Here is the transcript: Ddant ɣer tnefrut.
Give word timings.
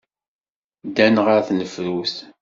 Ddant 0.87 1.21
ɣer 1.25 1.39
tnefrut. 1.47 2.15